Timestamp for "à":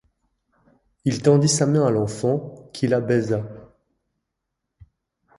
1.85-1.91